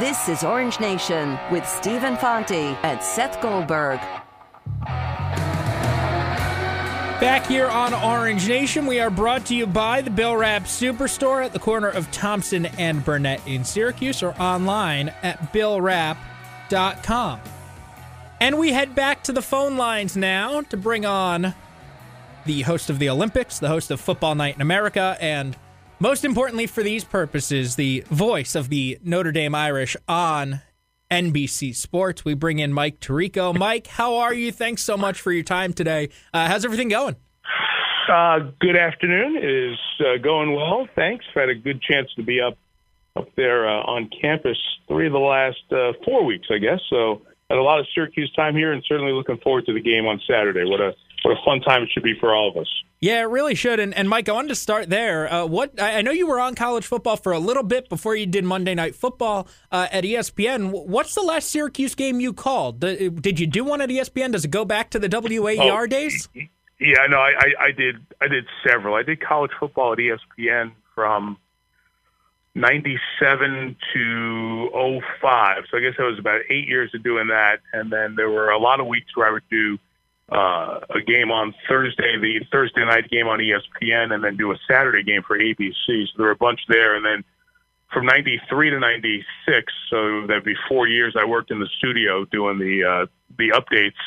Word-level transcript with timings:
This 0.00 0.26
is 0.30 0.42
Orange 0.42 0.80
Nation 0.80 1.38
with 1.50 1.68
Stephen 1.68 2.16
Fonte 2.16 2.50
and 2.82 3.02
Seth 3.02 3.42
Goldberg. 3.42 4.00
Back 7.20 7.46
here 7.46 7.68
on 7.68 7.92
Orange 7.92 8.48
Nation, 8.48 8.86
we 8.86 9.00
are 9.00 9.10
brought 9.10 9.44
to 9.46 9.54
you 9.54 9.66
by 9.66 10.00
the 10.00 10.08
Bill 10.08 10.34
Rapp 10.34 10.62
Superstore 10.62 11.44
at 11.44 11.52
the 11.52 11.58
corner 11.58 11.90
of 11.90 12.10
Thompson 12.10 12.64
and 12.64 13.04
Burnett 13.04 13.46
in 13.46 13.66
Syracuse 13.66 14.22
or 14.22 14.32
online 14.40 15.10
at 15.22 15.52
billrapp.com. 15.52 17.40
And 18.40 18.58
we 18.58 18.72
head 18.72 18.94
back 18.94 19.22
to 19.24 19.32
the 19.32 19.42
phone 19.42 19.76
lines 19.76 20.16
now 20.16 20.62
to 20.62 20.78
bring 20.78 21.04
on 21.04 21.54
the 22.46 22.62
host 22.62 22.88
of 22.88 22.98
the 22.98 23.10
Olympics, 23.10 23.58
the 23.58 23.68
host 23.68 23.90
of 23.90 24.00
Football 24.00 24.36
Night 24.36 24.54
in 24.54 24.62
America, 24.62 25.18
and 25.20 25.54
most 26.02 26.24
importantly 26.24 26.66
for 26.66 26.82
these 26.82 27.04
purposes, 27.04 27.76
the 27.76 28.04
voice 28.10 28.56
of 28.56 28.68
the 28.68 28.98
Notre 29.04 29.30
Dame 29.30 29.54
Irish 29.54 29.96
on 30.08 30.60
NBC 31.08 31.76
Sports. 31.76 32.24
We 32.24 32.34
bring 32.34 32.58
in 32.58 32.72
Mike 32.72 32.98
Tirico. 32.98 33.56
Mike, 33.56 33.86
how 33.86 34.16
are 34.16 34.34
you? 34.34 34.50
Thanks 34.50 34.82
so 34.82 34.96
much 34.96 35.20
for 35.20 35.30
your 35.30 35.44
time 35.44 35.72
today. 35.72 36.08
Uh, 36.34 36.48
how's 36.48 36.64
everything 36.64 36.88
going? 36.88 37.14
Uh, 38.12 38.50
good 38.58 38.74
afternoon. 38.74 39.36
It 39.36 39.48
is 39.48 39.78
uh, 40.00 40.20
going 40.20 40.52
well. 40.56 40.88
Thanks. 40.96 41.24
I've 41.30 41.42
had 41.42 41.48
a 41.50 41.54
good 41.54 41.80
chance 41.80 42.08
to 42.16 42.24
be 42.24 42.40
up 42.40 42.58
up 43.14 43.28
there 43.36 43.68
uh, 43.68 43.82
on 43.82 44.10
campus 44.20 44.58
three 44.88 45.06
of 45.06 45.12
the 45.12 45.20
last 45.20 45.62
uh, 45.70 45.92
four 46.04 46.24
weeks, 46.24 46.48
I 46.50 46.58
guess. 46.58 46.80
So 46.90 47.22
had 47.48 47.58
a 47.58 47.62
lot 47.62 47.78
of 47.78 47.86
Syracuse 47.94 48.32
time 48.34 48.56
here, 48.56 48.72
and 48.72 48.82
certainly 48.88 49.12
looking 49.12 49.36
forward 49.38 49.66
to 49.66 49.72
the 49.72 49.80
game 49.80 50.06
on 50.06 50.20
Saturday. 50.26 50.64
What 50.64 50.80
a 50.80 50.94
what 51.22 51.38
a 51.38 51.44
fun 51.44 51.60
time 51.60 51.84
it 51.84 51.90
should 51.92 52.02
be 52.02 52.18
for 52.18 52.34
all 52.34 52.50
of 52.50 52.56
us. 52.56 52.66
Yeah, 53.02 53.22
it 53.22 53.24
really 53.24 53.56
should. 53.56 53.80
And, 53.80 53.92
and 53.94 54.08
Mike, 54.08 54.28
I 54.28 54.32
wanted 54.32 54.50
to 54.50 54.54
start 54.54 54.88
there. 54.88 55.30
Uh, 55.30 55.44
what 55.44 55.82
I 55.82 56.02
know 56.02 56.12
you 56.12 56.28
were 56.28 56.38
on 56.38 56.54
college 56.54 56.86
football 56.86 57.16
for 57.16 57.32
a 57.32 57.38
little 57.40 57.64
bit 57.64 57.88
before 57.88 58.14
you 58.14 58.26
did 58.26 58.44
Monday 58.44 58.76
Night 58.76 58.94
Football 58.94 59.48
uh, 59.72 59.88
at 59.90 60.04
ESPN. 60.04 60.70
What's 60.70 61.16
the 61.16 61.22
last 61.22 61.50
Syracuse 61.50 61.96
game 61.96 62.20
you 62.20 62.32
called? 62.32 62.78
Did 62.78 63.40
you 63.40 63.48
do 63.48 63.64
one 63.64 63.80
at 63.80 63.88
ESPN? 63.88 64.30
Does 64.30 64.44
it 64.44 64.52
go 64.52 64.64
back 64.64 64.90
to 64.90 65.00
the 65.00 65.08
WAER 65.08 65.82
oh, 65.82 65.86
days? 65.88 66.28
Yeah, 66.78 67.06
no, 67.08 67.18
I, 67.18 67.32
I, 67.36 67.64
I 67.64 67.72
did. 67.72 67.96
I 68.20 68.28
did 68.28 68.46
several. 68.64 68.94
I 68.94 69.02
did 69.02 69.20
college 69.20 69.50
football 69.58 69.92
at 69.94 69.98
ESPN 69.98 70.70
from 70.94 71.38
97 72.54 73.76
to 73.94 75.00
05. 75.20 75.64
So 75.68 75.76
I 75.76 75.80
guess 75.80 75.94
I 75.98 76.04
was 76.04 76.20
about 76.20 76.42
eight 76.50 76.68
years 76.68 76.94
of 76.94 77.02
doing 77.02 77.26
that. 77.28 77.62
And 77.72 77.90
then 77.90 78.14
there 78.14 78.30
were 78.30 78.50
a 78.50 78.58
lot 78.58 78.78
of 78.78 78.86
weeks 78.86 79.16
where 79.16 79.26
I 79.26 79.32
would 79.32 79.48
do 79.50 79.76
uh, 80.32 80.80
a 80.90 81.00
game 81.00 81.30
on 81.30 81.54
Thursday, 81.68 82.16
the 82.18 82.40
Thursday 82.50 82.84
night 82.84 83.10
game 83.10 83.28
on 83.28 83.38
ESPN, 83.38 84.14
and 84.14 84.24
then 84.24 84.36
do 84.36 84.52
a 84.52 84.56
Saturday 84.68 85.02
game 85.02 85.22
for 85.22 85.38
ABC. 85.38 85.74
So 85.86 86.12
there 86.16 86.26
were 86.26 86.32
a 86.32 86.36
bunch 86.36 86.60
there. 86.68 86.94
And 86.96 87.04
then 87.04 87.24
from 87.92 88.06
93 88.06 88.70
to 88.70 88.80
96, 88.80 89.72
so 89.90 90.26
that'd 90.26 90.44
be 90.44 90.56
four 90.68 90.88
years, 90.88 91.14
I 91.18 91.24
worked 91.24 91.50
in 91.50 91.60
the 91.60 91.68
studio 91.78 92.24
doing 92.24 92.58
the, 92.58 92.84
uh, 92.84 93.06
the 93.36 93.50
updates, 93.50 94.00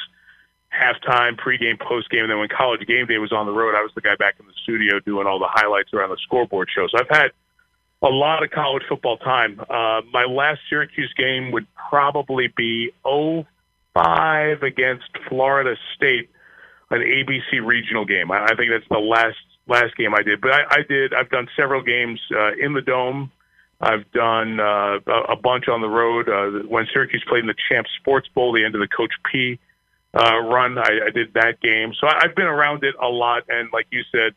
halftime, 0.73 1.40
pregame, 1.40 1.78
postgame. 1.78 2.22
And 2.22 2.31
then 2.31 2.40
when 2.40 2.50
college 2.50 2.86
game 2.88 3.06
day 3.06 3.20
was 3.20 3.31
on 3.31 3.46
the 3.46 3.53
road, 3.53 3.76
I 3.76 3.81
was 3.81 3.92
the 3.94 4.02
guy 4.02 4.16
back 4.16 4.36
in 4.40 4.48
the 4.48 4.53
studio 4.64 5.00
doing 5.00 5.28
all 5.28 5.40
the 5.40 5.50
highlights 5.50 5.94
around 5.94 6.09
the 6.09 6.18
scoreboard 6.23 6.70
show. 6.73 6.88
So 6.88 6.98
I've 7.00 7.16
had 7.16 7.31
a 8.02 8.09
lot 8.09 8.44
of 8.44 8.52
college 8.52 8.84
football 8.90 9.18
time. 9.18 9.59
Uh, 9.59 10.02
my 10.12 10.26
last 10.26 10.62
Syracuse 10.70 11.14
game 11.16 11.52
would 11.52 11.68
probably 11.90 12.48
be 12.56 12.92
05 13.03 13.46
against 13.96 15.10
Florida 15.30 15.76
State, 15.96 16.30
an 16.90 17.00
ABC 17.00 17.66
regional 17.66 18.06
game. 18.06 18.32
I, 18.32 18.46
I 18.46 18.56
think 18.56 18.72
that's 18.72 18.88
the 18.90 19.00
last 19.00 19.38
last 19.68 19.96
game 19.98 20.14
I 20.14 20.22
did. 20.22 20.42
But 20.42 20.52
I, 20.52 20.62
I 20.70 20.82
did. 20.88 21.14
I've 21.14 21.30
done 21.30 21.48
several 21.56 21.82
games 21.82 22.20
uh, 22.36 22.52
in 22.54 22.74
the 22.74 22.82
dome. 22.82 23.32
I've 23.82 24.10
done 24.12 24.60
uh, 24.60 25.00
a 25.30 25.36
bunch 25.36 25.68
on 25.68 25.82
the 25.82 25.90
road. 25.90 26.30
Uh, 26.30 26.68
when 26.68 26.88
Syracuse 26.94 27.24
played 27.28 27.42
in 27.42 27.48
the 27.48 27.56
Champ 27.70 27.88
Sports 28.00 28.28
Bowl, 28.34 28.54
the 28.54 28.64
end 28.64 28.74
of 28.76 28.82
the 28.82 28.88
Coach 28.88 29.12
P 29.32 29.60
uh, 30.14 30.40
run, 30.40 30.78
I, 30.78 31.08
I 31.08 31.09
did 31.09 31.34
that 31.34 31.59
game. 31.62 31.94
So 32.00 32.08
I, 32.08 32.22
I've 32.24 32.36
been 32.36 32.46
around 32.46 32.84
it 32.84 32.96
a 33.02 33.08
lot. 33.08 33.44
And 33.50 33.69
like 33.74 33.88
you 33.92 34.03
said, 34.12 34.34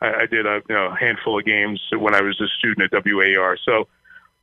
I, 0.00 0.22
I 0.22 0.26
did 0.26 0.44
a 0.44 0.60
you 0.68 0.74
know, 0.74 0.92
handful 0.98 1.38
of 1.38 1.44
games 1.44 1.80
when 1.92 2.14
I 2.14 2.20
was 2.20 2.40
a 2.40 2.48
student 2.58 2.92
at 2.92 3.04
WAER. 3.04 3.56
So 3.64 3.86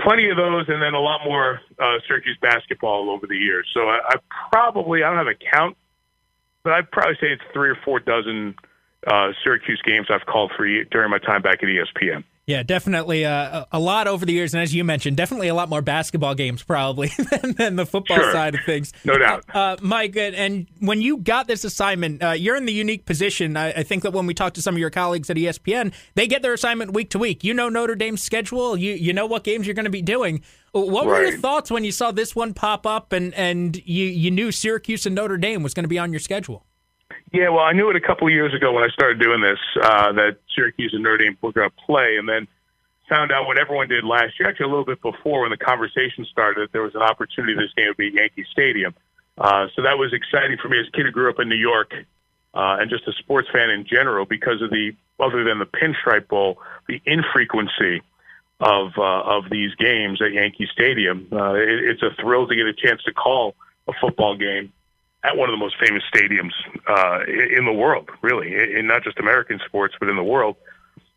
plenty 0.02 0.30
of 0.30 0.38
those, 0.38 0.66
and 0.70 0.82
then 0.82 0.94
a 0.94 1.00
lot 1.00 1.22
more 1.26 1.62
uh, 1.80 1.98
Syracuse 2.08 2.38
basketball 2.42 3.10
over 3.10 3.28
the 3.28 3.38
years. 3.38 3.68
So 3.74 3.82
I, 3.82 4.00
I 4.10 4.16
probably 4.52 5.04
I 5.04 5.10
don't 5.10 5.18
have 5.18 5.28
a 5.28 5.52
count, 5.52 5.78
but 6.64 6.74
I'd 6.74 6.92
probably 6.92 7.16
say 7.16 7.28
it's 7.32 7.44
three 7.54 7.70
or 7.70 7.78
four 7.84 8.00
dozen 8.00 8.56
uh, 9.06 9.34
Syracuse 9.44 9.82
games 9.84 10.08
I've 10.10 10.26
called 10.26 10.52
for 10.56 10.68
during 10.86 11.10
my 11.10 11.20
time 11.20 11.42
back 11.42 11.64
at 11.64 11.70
ESPN. 11.70 12.24
Yeah, 12.48 12.64
definitely 12.64 13.26
uh, 13.26 13.66
a 13.74 13.80
lot 13.80 14.08
over 14.08 14.26
the 14.26 14.32
years, 14.32 14.54
and 14.54 14.64
as 14.64 14.74
you 14.74 14.86
mentioned, 14.86 15.18
definitely 15.18 15.50
a 15.50 15.54
lot 15.54 15.68
more 15.68 15.82
basketball 15.82 16.34
games 16.34 16.64
probably 16.64 17.12
than, 17.30 17.52
than 17.56 17.76
the 17.76 17.86
football 17.86 18.16
sure. 18.16 18.32
side 18.32 18.56
of 18.56 18.62
things. 18.66 18.94
No 19.04 19.18
doubt, 19.18 19.44
uh, 19.54 19.76
Mike. 19.82 20.16
And 20.16 20.66
when 20.80 21.02
you 21.02 21.18
got 21.18 21.48
this 21.50 21.66
assignment, 21.66 22.24
uh, 22.24 22.32
you're 22.32 22.56
in 22.56 22.66
the 22.66 22.72
unique 22.72 23.06
position. 23.06 23.58
I, 23.58 23.72
I, 23.74 23.84
think 23.84 24.04
that 24.04 24.14
when 24.14 24.26
we 24.28 24.34
talk 24.34 24.54
to 24.54 24.62
some 24.62 24.76
of 24.76 24.80
your 24.80 24.90
colleagues 24.90 25.30
at 25.30 25.36
ESPN, 25.36 25.94
they 26.16 26.26
get 26.26 26.42
their 26.42 26.54
assignment 26.54 26.94
week 26.94 27.10
to 27.10 27.20
week. 27.20 27.44
You 27.44 27.54
know 27.54 27.68
Notre 27.68 27.96
Dame's 27.96 28.24
schedule. 28.24 28.78
You 28.78 28.94
you 28.94 29.12
know 29.12 29.26
what 29.26 29.44
games 29.44 29.68
you're 29.68 29.74
going 29.74 29.84
to 29.84 29.92
be 29.92 30.02
doing. 30.02 30.42
What 30.72 31.06
were 31.06 31.14
right. 31.14 31.34
your 31.34 31.40
thoughts 31.40 31.70
when 31.70 31.84
you 31.84 31.92
saw 31.92 32.12
this 32.12 32.34
one 32.34 32.54
pop 32.54 32.88
up, 32.88 33.12
and 33.12 33.34
and 33.34 33.76
you 33.86 34.06
you 34.06 34.32
knew 34.32 34.54
Syracuse 34.54 35.06
and 35.06 35.16
Notre 35.16 35.36
Dame 35.36 35.64
was 35.64 35.74
going 35.74 35.84
to 35.84 35.90
be 35.90 36.00
on 36.00 36.14
your 36.14 36.22
schedule? 36.22 36.66
Yeah, 37.34 37.50
well, 37.50 37.64
I 37.64 37.74
knew 37.74 37.90
it 37.90 37.96
a 37.96 38.02
couple 38.02 38.28
of 38.28 38.34
years 38.34 38.54
ago 38.54 38.72
when 38.72 38.84
I 38.84 38.90
started 38.90 39.20
doing 39.20 39.42
this 39.42 39.60
uh, 39.84 40.14
that 40.14 40.38
Syracuse 40.56 40.94
and 40.94 41.04
Notre 41.04 41.18
Dame 41.18 41.38
were 41.42 41.52
going 41.52 41.70
to 41.70 41.76
play, 41.86 42.16
and 42.18 42.28
then 42.28 42.48
found 43.10 43.32
out 43.32 43.48
what 43.48 43.58
everyone 43.60 43.88
did 43.88 44.04
last 44.04 44.40
year, 44.40 44.50
actually 44.50 44.66
a 44.66 44.70
little 44.70 44.86
bit 44.86 45.02
before 45.02 45.42
when 45.42 45.52
the 45.52 45.58
conversation 45.58 46.26
started, 46.32 46.70
there 46.72 46.84
was 46.84 46.96
an 46.96 47.02
opportunity 47.02 47.54
this 47.54 47.74
game 47.76 47.88
would 47.88 47.98
be 47.98 48.12
Yankee 48.14 48.46
Stadium. 48.52 48.94
Uh, 49.38 49.68
so 49.76 49.82
that 49.82 49.98
was 49.98 50.14
exciting 50.14 50.58
for 50.62 50.70
me 50.70 50.80
as 50.80 50.88
a 50.88 50.92
kid 50.92 51.06
who 51.06 51.12
grew 51.12 51.30
up 51.30 51.40
in 51.40 51.48
New 51.48 51.56
York 51.56 51.94
uh, 52.54 52.78
and 52.80 52.90
just 52.90 53.08
a 53.08 53.14
sports 53.14 53.48
fan 53.54 53.70
in 53.70 53.86
general 53.86 54.26
because 54.26 54.62
of 54.62 54.70
the, 54.70 54.92
other 55.20 55.44
than 55.44 55.60
the 55.60 55.66
Pinstripe 55.66 56.28
Bowl, 56.28 56.58
the 56.88 57.02
infrequency 57.06 58.02
of 58.60 58.94
uh, 58.98 59.22
of 59.22 59.44
these 59.52 59.76
games 59.76 60.20
at 60.22 60.34
Yankee 60.34 60.68
Stadium. 60.72 61.28
Uh, 61.32 61.54
it, 61.54 61.84
it's 61.84 62.02
a 62.02 62.10
thrill 62.20 62.48
to 62.48 62.56
get 62.56 62.66
a 62.66 62.74
chance 62.74 63.04
to 63.04 63.14
call 63.14 63.54
a 63.88 63.94
football 64.02 64.36
game 64.36 64.74
at 65.28 65.36
one 65.36 65.50
of 65.50 65.54
the 65.54 65.58
most 65.58 65.76
famous 65.84 66.04
stadiums 66.14 66.54
uh, 66.88 67.24
in 67.26 67.66
the 67.66 67.74
world, 67.74 68.10
really, 68.22 68.54
in 68.54 68.88
not 68.88 69.04
just 69.04 69.20
American 69.20 69.60
sports, 69.66 69.96
but 70.00 70.10
in 70.10 70.16
the 70.16 70.24
world. 70.24 70.56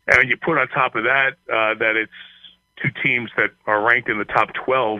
And 0.07 0.29
you 0.29 0.37
put 0.37 0.57
on 0.57 0.67
top 0.69 0.95
of 0.95 1.03
that 1.03 1.33
uh, 1.51 1.75
that 1.79 1.95
it's 1.95 2.11
two 2.81 2.89
teams 3.03 3.29
that 3.37 3.51
are 3.67 3.81
ranked 3.81 4.09
in 4.09 4.17
the 4.17 4.25
top 4.25 4.49
12 4.65 4.99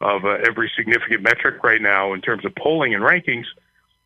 of 0.00 0.24
uh, 0.24 0.36
every 0.46 0.70
significant 0.76 1.22
metric 1.22 1.64
right 1.64 1.80
now 1.80 2.12
in 2.12 2.20
terms 2.20 2.44
of 2.44 2.54
polling 2.54 2.94
and 2.94 3.02
rankings. 3.02 3.46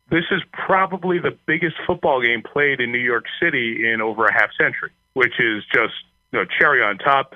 This 0.09 0.25
is 0.31 0.41
probably 0.53 1.19
the 1.19 1.37
biggest 1.45 1.75
football 1.85 2.21
game 2.21 2.41
played 2.41 2.79
in 2.79 2.91
New 2.91 2.99
York 2.99 3.25
City 3.41 3.91
in 3.91 4.01
over 4.01 4.25
a 4.25 4.33
half 4.33 4.49
century, 4.59 4.91
which 5.13 5.39
is 5.39 5.63
just 5.73 5.93
you 6.31 6.39
know, 6.39 6.45
cherry 6.59 6.81
on 6.81 6.97
top. 6.97 7.33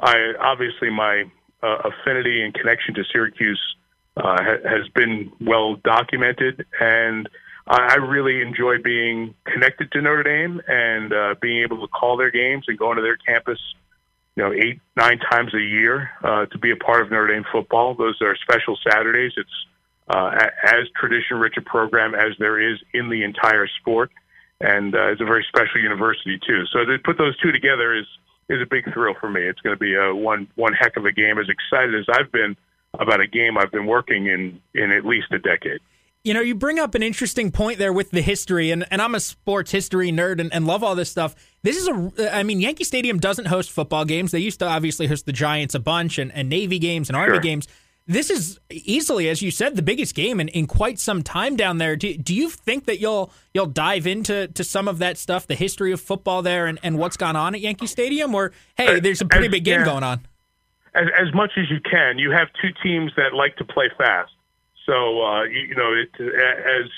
I 0.00 0.32
obviously 0.40 0.90
my 0.90 1.24
uh, 1.62 1.76
affinity 1.84 2.42
and 2.42 2.54
connection 2.54 2.94
to 2.94 3.04
Syracuse 3.12 3.60
uh, 4.18 4.36
ha- 4.42 4.68
has 4.68 4.88
been 4.94 5.32
well 5.40 5.76
documented, 5.76 6.66
and 6.80 7.28
I 7.68 7.96
really 7.96 8.40
enjoy 8.40 8.80
being 8.82 9.34
connected 9.44 9.92
to 9.92 10.00
Notre 10.00 10.22
Dame 10.22 10.60
and 10.66 11.12
uh, 11.12 11.34
being 11.40 11.62
able 11.62 11.78
to 11.86 11.88
call 11.88 12.16
their 12.16 12.30
games 12.30 12.64
and 12.66 12.78
go 12.78 12.90
into 12.92 13.02
their 13.02 13.16
campus, 13.16 13.60
you 14.36 14.42
know, 14.42 14.52
eight, 14.52 14.80
nine 14.96 15.18
times 15.18 15.52
a 15.52 15.60
year 15.60 16.10
uh, 16.24 16.46
to 16.46 16.58
be 16.58 16.70
a 16.70 16.76
part 16.76 17.02
of 17.02 17.10
Notre 17.10 17.28
Dame 17.34 17.44
football. 17.52 17.94
Those 17.94 18.22
are 18.22 18.34
special 18.36 18.78
Saturdays. 18.88 19.32
It's 19.36 19.66
uh, 20.08 20.30
as 20.64 20.88
tradition-rich 20.96 21.56
a 21.58 21.60
program 21.60 22.14
as 22.14 22.32
there 22.38 22.58
is 22.58 22.78
in 22.94 23.10
the 23.10 23.22
entire 23.22 23.68
sport, 23.80 24.10
and 24.60 24.94
uh, 24.94 25.08
it's 25.12 25.20
a 25.20 25.26
very 25.26 25.44
special 25.46 25.80
university 25.80 26.40
too. 26.46 26.64
So 26.72 26.86
to 26.86 26.98
put 26.98 27.18
those 27.18 27.36
two 27.38 27.52
together 27.52 27.94
is 27.94 28.06
is 28.48 28.62
a 28.62 28.66
big 28.66 28.90
thrill 28.94 29.14
for 29.20 29.28
me. 29.28 29.42
It's 29.42 29.60
going 29.60 29.76
to 29.76 29.80
be 29.80 29.94
a 29.94 30.14
one 30.14 30.48
one 30.54 30.72
heck 30.72 30.96
of 30.96 31.04
a 31.04 31.12
game. 31.12 31.38
As 31.38 31.50
excited 31.50 31.94
as 31.94 32.06
I've 32.08 32.32
been 32.32 32.56
about 32.94 33.20
a 33.20 33.26
game 33.26 33.58
I've 33.58 33.70
been 33.70 33.86
working 33.86 34.26
in 34.26 34.60
in 34.74 34.90
at 34.92 35.04
least 35.04 35.32
a 35.32 35.38
decade. 35.38 35.80
You 36.24 36.34
know, 36.34 36.40
you 36.40 36.54
bring 36.54 36.78
up 36.78 36.94
an 36.94 37.02
interesting 37.02 37.50
point 37.52 37.78
there 37.78 37.92
with 37.92 38.10
the 38.10 38.20
history, 38.20 38.70
and, 38.70 38.84
and 38.90 39.00
I'm 39.00 39.14
a 39.14 39.20
sports 39.20 39.70
history 39.70 40.10
nerd 40.10 40.40
and, 40.40 40.52
and 40.52 40.66
love 40.66 40.82
all 40.82 40.94
this 40.94 41.10
stuff. 41.10 41.34
This 41.62 41.76
is 41.76 41.88
a, 41.88 42.36
I 42.36 42.42
mean, 42.42 42.60
Yankee 42.60 42.84
Stadium 42.84 43.18
doesn't 43.18 43.46
host 43.46 43.70
football 43.70 44.04
games. 44.04 44.32
They 44.32 44.40
used 44.40 44.58
to 44.58 44.66
obviously 44.66 45.06
host 45.06 45.26
the 45.26 45.32
Giants 45.32 45.74
a 45.74 45.78
bunch 45.78 46.18
and, 46.18 46.32
and 46.32 46.48
Navy 46.48 46.78
games 46.78 47.08
and 47.08 47.16
Army 47.16 47.34
sure. 47.34 47.40
games. 47.40 47.68
This 48.08 48.30
is 48.30 48.58
easily, 48.70 49.28
as 49.28 49.42
you 49.42 49.50
said, 49.50 49.76
the 49.76 49.82
biggest 49.82 50.14
game 50.14 50.40
in, 50.40 50.48
in 50.48 50.66
quite 50.66 50.98
some 50.98 51.22
time 51.22 51.56
down 51.56 51.76
there. 51.76 51.94
Do, 51.94 52.16
do 52.16 52.34
you 52.34 52.48
think 52.48 52.86
that 52.86 52.98
you'll 53.00 53.30
you'll 53.52 53.66
dive 53.66 54.06
into 54.06 54.48
to 54.48 54.64
some 54.64 54.88
of 54.88 54.98
that 54.98 55.18
stuff, 55.18 55.46
the 55.46 55.54
history 55.54 55.92
of 55.92 56.00
football 56.00 56.42
there, 56.42 56.66
and, 56.66 56.78
and 56.82 56.98
what's 56.98 57.18
gone 57.18 57.36
on 57.36 57.54
at 57.54 57.60
Yankee 57.60 57.86
Stadium? 57.86 58.34
Or 58.34 58.52
hey, 58.76 58.96
uh, 58.96 59.00
there's 59.00 59.20
a 59.20 59.26
pretty 59.26 59.48
big 59.48 59.64
game 59.64 59.80
yeah. 59.80 59.84
going 59.84 60.02
on. 60.02 60.20
As, 60.94 61.06
as 61.18 61.34
much 61.34 61.52
as 61.56 61.70
you 61.70 61.80
can, 61.80 62.18
you 62.18 62.30
have 62.30 62.48
two 62.60 62.70
teams 62.82 63.12
that 63.16 63.34
like 63.34 63.56
to 63.56 63.64
play 63.64 63.90
fast 63.96 64.32
so 64.88 65.22
uh, 65.22 65.42
you, 65.44 65.60
you 65.68 65.74
know, 65.74 65.92
it, 65.92 66.08
as 66.18 66.90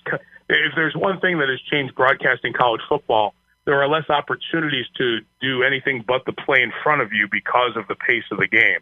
if 0.48 0.72
there's 0.76 0.94
one 0.94 1.18
thing 1.20 1.38
that 1.38 1.48
has 1.48 1.60
changed 1.62 1.94
broadcasting 1.96 2.52
college 2.52 2.80
football, 2.88 3.34
there 3.64 3.82
are 3.82 3.88
less 3.88 4.08
opportunities 4.08 4.86
to 4.96 5.18
do 5.40 5.64
anything 5.64 6.04
but 6.06 6.24
the 6.24 6.32
play 6.32 6.62
in 6.62 6.72
front 6.84 7.02
of 7.02 7.12
you 7.12 7.26
because 7.30 7.72
of 7.76 7.88
the 7.88 7.96
pace 7.96 8.24
of 8.30 8.38
the 8.38 8.46
game. 8.46 8.78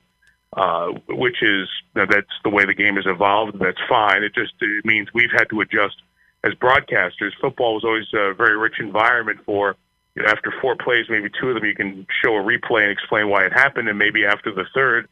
uh, 0.57 0.89
which 1.09 1.43
is 1.43 1.69
you 1.95 2.03
know, 2.03 2.07
that's 2.09 2.27
the 2.43 2.51
way 2.51 2.65
the 2.65 2.75
game 2.75 2.97
has 2.97 3.07
evolved. 3.07 3.59
That's 3.59 3.79
fine. 3.89 4.23
It 4.23 4.35
just 4.35 4.55
it 4.61 4.85
means 4.85 5.09
we've 5.13 5.31
had 5.31 5.49
to 5.51 5.61
adjust 5.61 5.97
as 6.45 6.53
broadcasters. 6.55 7.33
Football 7.41 7.75
was 7.75 7.85
always 7.85 8.07
a 8.15 8.35
very 8.35 8.57
rich 8.57 8.77
environment 8.79 9.41
for. 9.45 9.77
You 10.19 10.25
know, 10.25 10.31
after 10.31 10.53
four 10.61 10.75
plays, 10.75 11.07
maybe 11.09 11.31
two 11.41 11.51
of 11.51 11.55
them 11.55 11.65
you 11.65 11.75
can 11.75 12.07
show 12.23 12.37
a 12.37 12.43
replay 12.43 12.83
and 12.83 12.91
explain 12.91 13.29
why 13.29 13.45
it 13.47 13.53
happened, 13.53 13.89
and 13.89 13.97
maybe 13.97 14.25
after 14.25 14.53
the 14.53 14.65
third, 14.75 15.09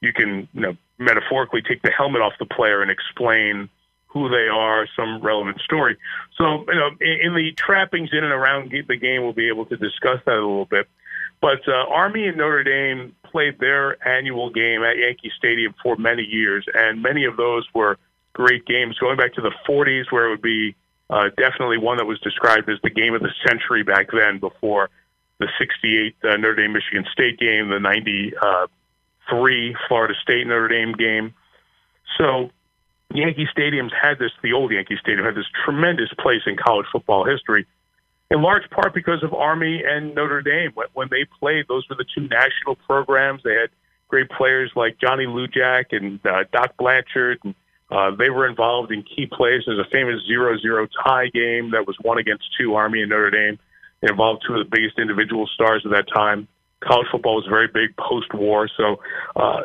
you 0.00 0.12
can 0.14 0.48
you 0.54 0.60
know 0.60 0.76
metaphorically 0.98 1.60
take 1.60 1.82
the 1.82 1.90
helmet 1.90 2.22
off 2.22 2.32
the 2.38 2.46
player 2.46 2.80
and 2.80 2.90
explain 2.90 3.68
who 4.06 4.30
they 4.30 4.48
are, 4.48 4.88
some 4.96 5.20
relevant 5.20 5.60
story. 5.60 5.98
So, 6.38 6.64
you 6.66 6.74
know, 6.74 6.90
in, 6.98 7.26
in 7.26 7.34
the 7.34 7.52
trappings 7.52 8.08
in 8.10 8.24
and 8.24 8.32
around 8.32 8.70
the 8.70 8.96
game, 8.96 9.22
we'll 9.22 9.34
be 9.34 9.48
able 9.48 9.66
to 9.66 9.76
discuss 9.76 10.20
that 10.24 10.32
a 10.32 10.40
little 10.40 10.64
bit. 10.64 10.88
But 11.42 11.68
uh, 11.68 11.84
Army 11.90 12.26
and 12.26 12.38
Notre 12.38 12.64
Dame 12.64 13.14
played 13.22 13.58
their 13.58 13.96
annual 14.08 14.50
game 14.50 14.82
at 14.82 14.96
Yankee 14.96 15.30
Stadium 15.36 15.74
for 15.82 15.96
many 15.96 16.22
years, 16.22 16.64
and 16.72 17.02
many 17.02 17.26
of 17.26 17.36
those 17.36 17.66
were 17.74 17.98
great 18.32 18.64
games 18.64 18.98
going 18.98 19.18
back 19.18 19.34
to 19.34 19.42
the 19.42 19.52
40s, 19.68 20.10
where 20.10 20.26
it 20.26 20.30
would 20.30 20.42
be 20.42 20.74
uh, 21.10 21.28
definitely 21.36 21.78
one 21.78 21.98
that 21.98 22.06
was 22.06 22.20
described 22.20 22.68
as 22.68 22.78
the 22.82 22.90
game 22.90 23.14
of 23.14 23.22
the 23.22 23.32
century 23.46 23.82
back 23.82 24.08
then, 24.12 24.38
before 24.38 24.90
the 25.38 25.48
68 25.58 26.16
uh, 26.24 26.36
Notre 26.36 26.54
Dame 26.56 26.72
Michigan 26.72 27.04
State 27.12 27.38
game, 27.38 27.68
the 27.68 27.78
93 27.80 28.34
uh, 28.40 29.78
Florida 29.88 30.14
State 30.20 30.46
Notre 30.46 30.68
Dame 30.68 30.92
game. 30.92 31.34
So 32.18 32.50
Yankee 33.14 33.46
Stadium's 33.50 33.92
had 33.92 34.18
this, 34.18 34.32
the 34.42 34.52
old 34.52 34.72
Yankee 34.72 34.96
Stadium 35.00 35.24
had 35.24 35.34
this 35.34 35.46
tremendous 35.64 36.10
place 36.18 36.42
in 36.46 36.56
college 36.56 36.86
football 36.92 37.24
history 37.24 37.66
in 38.30 38.42
large 38.42 38.68
part 38.70 38.94
because 38.94 39.22
of 39.22 39.32
Army 39.32 39.82
and 39.86 40.14
Notre 40.14 40.42
Dame. 40.42 40.72
When 40.92 41.08
they 41.10 41.24
played, 41.38 41.66
those 41.68 41.88
were 41.88 41.96
the 41.96 42.04
two 42.14 42.28
national 42.28 42.76
programs. 42.86 43.42
They 43.42 43.54
had 43.54 43.70
great 44.08 44.28
players 44.30 44.70
like 44.76 44.98
Johnny 45.00 45.26
Lujack 45.26 45.86
and 45.92 46.24
uh, 46.26 46.44
Doc 46.52 46.76
Blanchard. 46.78 47.38
And, 47.44 47.54
uh, 47.90 48.14
they 48.16 48.30
were 48.30 48.46
involved 48.46 48.92
in 48.92 49.02
key 49.02 49.26
plays. 49.26 49.62
There's 49.66 49.78
a 49.78 49.90
famous 49.90 50.20
zero-zero 50.26 50.88
tie 51.04 51.28
game 51.28 51.70
that 51.72 51.86
was 51.86 51.96
one 52.02 52.18
against 52.18 52.44
two, 52.58 52.74
Army 52.74 53.00
and 53.00 53.10
Notre 53.10 53.30
Dame. 53.30 53.58
It 54.02 54.10
involved 54.10 54.44
two 54.46 54.54
of 54.54 54.64
the 54.64 54.70
biggest 54.70 54.98
individual 54.98 55.46
stars 55.46 55.84
of 55.84 55.90
that 55.92 56.06
time. 56.14 56.48
College 56.80 57.08
football 57.10 57.36
was 57.36 57.46
very 57.48 57.66
big 57.66 57.96
post-war, 57.96 58.68
so 58.76 59.00
uh, 59.34 59.62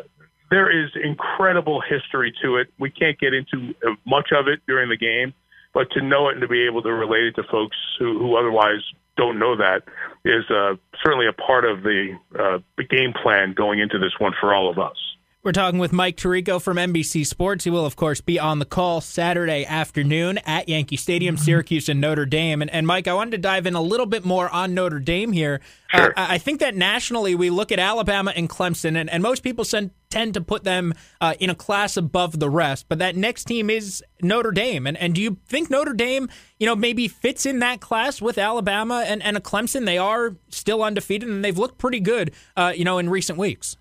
there 0.50 0.72
is 0.72 0.90
incredible 0.96 1.82
history 1.82 2.34
to 2.42 2.58
it. 2.58 2.74
We 2.80 2.90
can't 2.90 3.20
get 3.20 3.34
into 3.34 3.76
much 4.06 4.30
of 4.32 4.48
it 4.48 4.62
during 4.68 4.90
the 4.90 4.98
game 4.98 5.34
but 5.74 5.92
to 5.92 6.02
know 6.02 6.30
it 6.30 6.34
and 6.34 6.42
to 6.42 6.48
be 6.48 6.66
able 6.66 6.82
to 6.84 6.94
relate 6.94 7.26
it 7.26 7.36
to 7.36 7.44
folks 7.44 7.76
who, 8.00 8.20
who 8.20 8.38
otherwise 8.38 8.82
don't 9.18 9.38
know 9.38 9.56
that 9.58 9.84
is 10.24 10.50
uh, 10.50 10.76
certainly 11.04 11.28
a 11.28 11.34
part 11.34 11.66
of 11.66 11.84
the, 11.84 12.18
uh, 12.40 12.60
the 12.78 12.84
game 12.84 13.14
plan 13.14 13.54
going 13.54 13.80
into 13.80 14.00
this 14.00 14.14
one 14.20 14.34
for 14.40 14.54
all 14.54 14.70
of 14.70 14.80
us. 14.80 14.96
We're 15.44 15.52
talking 15.52 15.78
with 15.78 15.92
Mike 15.92 16.16
Tirico 16.16 16.62
from 16.62 16.78
NBC 16.78 17.26
Sports. 17.26 17.66
He 17.66 17.70
will, 17.70 17.86
of 17.86 17.98
course, 17.98 18.22
be 18.22 18.40
on 18.40 18.60
the 18.60 18.66
call 18.66 19.02
Saturday 19.02 19.66
afternoon 19.66 20.38
at 20.46 20.70
Yankee 20.70 20.96
Stadium, 20.96 21.36
mm-hmm. 21.36 21.44
Syracuse 21.44 21.90
and 21.90 22.00
Notre 22.00 22.26
Dame. 22.26 22.62
And, 22.62 22.72
and 22.72 22.88
Mike, 22.88 23.10
I 23.10 23.14
wanted 23.14 23.32
to 23.32 23.38
dive 23.40 23.66
in 23.66 23.76
a 23.76 23.82
little 23.82 24.06
bit 24.06 24.24
more 24.24 24.50
on 24.50 24.74
Notre 24.74 25.00
Dame 25.00 25.34
here. 25.34 25.60
Uh, 25.94 25.98
sure. 25.98 26.14
Uh, 26.16 26.28
I 26.30 26.38
think 26.38 26.62
that 26.62 26.78
nationally 26.78 27.36
we 27.36 27.50
look 27.50 27.74
at 27.74 27.80
Alabama 27.80 28.32
and 28.34 28.50
Clemson, 28.50 28.96
and, 28.96 29.10
and 29.10 29.22
most 29.22 29.44
people 29.44 29.66
send, 29.66 29.92
tend 30.10 30.34
to 30.36 30.40
put 30.40 30.64
them 30.64 30.94
uh, 31.20 31.34
in 31.42 31.50
a 31.50 31.56
class 31.56 31.98
above 31.98 32.40
the 32.40 32.50
rest. 32.50 32.86
But 32.88 33.00
that 33.00 33.18
next 33.18 33.44
team 33.44 33.70
is 33.70 34.02
Notre 34.22 34.52
Dame. 34.52 34.88
And, 34.88 34.96
and 34.96 35.14
do 35.14 35.22
you 35.22 35.40
think 35.46 35.70
Notre 35.70 35.92
Dame, 35.92 36.30
you 36.58 36.68
know, 36.68 36.76
maybe 36.78 37.10
fits 37.10 37.46
in 37.46 37.60
that 37.60 37.82
class 37.82 38.22
with 38.22 38.38
Alabama 38.38 39.04
and, 39.06 39.22
and 39.22 39.36
a 39.36 39.42
Clemson? 39.42 39.84
They 39.84 39.98
are 39.98 40.38
still 40.48 40.82
undefeated, 40.82 41.28
and 41.28 41.44
they've 41.44 41.58
looked 41.58 41.80
pretty 41.80 42.00
good, 42.00 42.32
uh, 42.56 42.72
you 42.74 42.86
know, 42.86 42.98
in 42.98 43.10
recent 43.10 43.38
weeks. 43.38 43.76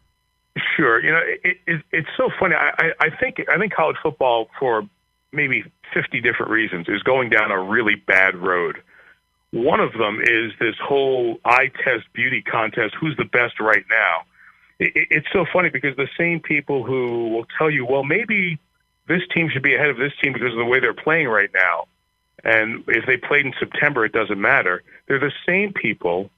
Sure, 0.76 1.02
you 1.02 1.10
know 1.10 1.20
it, 1.44 1.58
it, 1.66 1.82
it's 1.92 2.08
so 2.16 2.28
funny. 2.38 2.54
I, 2.54 2.92
I 3.00 3.08
think 3.10 3.40
I 3.50 3.56
think 3.58 3.72
college 3.72 3.96
football, 4.02 4.48
for 4.58 4.86
maybe 5.32 5.64
fifty 5.94 6.20
different 6.20 6.52
reasons, 6.52 6.88
is 6.88 7.02
going 7.02 7.30
down 7.30 7.50
a 7.50 7.58
really 7.62 7.94
bad 7.94 8.36
road. 8.36 8.82
One 9.50 9.80
of 9.80 9.92
them 9.94 10.20
is 10.20 10.52
this 10.60 10.74
whole 10.82 11.38
eye 11.44 11.70
test 11.82 12.04
beauty 12.12 12.42
contest. 12.42 12.94
Who's 13.00 13.16
the 13.16 13.24
best 13.24 13.60
right 13.60 13.84
now? 13.88 14.22
It, 14.78 14.92
it's 15.10 15.26
so 15.32 15.46
funny 15.50 15.70
because 15.70 15.96
the 15.96 16.08
same 16.18 16.40
people 16.40 16.84
who 16.84 17.28
will 17.28 17.46
tell 17.56 17.70
you, 17.70 17.86
well, 17.86 18.04
maybe 18.04 18.58
this 19.08 19.22
team 19.34 19.48
should 19.50 19.62
be 19.62 19.74
ahead 19.74 19.88
of 19.88 19.96
this 19.96 20.12
team 20.22 20.34
because 20.34 20.52
of 20.52 20.58
the 20.58 20.66
way 20.66 20.80
they're 20.80 20.92
playing 20.92 21.28
right 21.28 21.50
now, 21.54 21.86
and 22.44 22.84
if 22.88 23.06
they 23.06 23.16
played 23.16 23.46
in 23.46 23.54
September, 23.58 24.04
it 24.04 24.12
doesn't 24.12 24.40
matter. 24.40 24.82
They're 25.06 25.18
the 25.18 25.32
same 25.46 25.72
people 25.72 26.30